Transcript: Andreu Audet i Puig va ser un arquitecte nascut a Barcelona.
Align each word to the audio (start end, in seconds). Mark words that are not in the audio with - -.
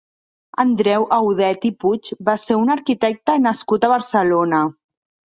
Andreu 0.61 1.03
Audet 1.17 1.67
i 1.67 1.69
Puig 1.83 2.09
va 2.29 2.33
ser 2.43 2.57
un 2.61 2.71
arquitecte 2.75 3.35
nascut 3.43 3.85
a 3.85 3.91
Barcelona. 3.93 4.63